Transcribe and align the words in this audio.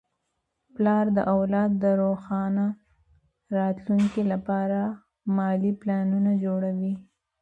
پلار 0.75 1.05
د 1.17 1.19
اولاد 1.33 1.71
د 1.83 1.85
روښانه 2.01 2.67
راتلونکي 3.57 4.23
لپاره 4.31 4.79
مالي 5.35 5.71
پلانونه 5.81 6.31
جوړوي. 6.43 6.93